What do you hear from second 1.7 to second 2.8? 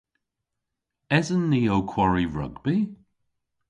ow kwari rugbi?